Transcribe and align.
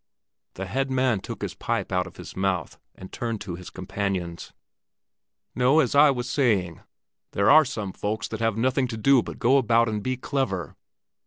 The 0.55 0.65
head 0.65 0.89
man 0.89 1.19
took 1.19 1.43
his 1.43 1.53
pipe 1.53 1.91
out 1.91 2.07
of 2.07 2.15
his 2.17 2.35
mouth 2.35 2.79
and 2.95 3.11
turned 3.13 3.39
to 3.41 3.53
his 3.53 3.69
companions: 3.69 4.51
"No, 5.53 5.79
as 5.79 5.93
I 5.93 6.09
was 6.09 6.27
saying, 6.27 6.81
there 7.33 7.51
are 7.51 7.63
some 7.65 7.93
folks 7.93 8.27
that 8.29 8.39
have 8.39 8.57
nothing 8.57 8.87
to 8.87 8.97
do 8.97 9.21
but 9.21 9.37
go 9.37 9.57
about 9.57 9.87
and 9.87 10.01
be 10.01 10.17
clever." 10.17 10.75